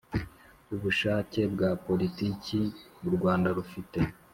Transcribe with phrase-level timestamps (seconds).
[0.75, 2.59] Ubushake bwa Politiki
[3.07, 3.99] u Rwanda rufite